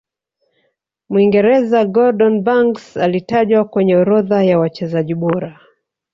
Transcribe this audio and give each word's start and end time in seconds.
mwingereza 1.09 1.85
gordon 1.85 2.41
Banks 2.43 2.97
alitajwa 2.97 3.65
kwenye 3.65 3.95
orodha 3.97 4.43
ya 4.43 4.59
wachezaji 4.59 5.15
bora 5.15 5.59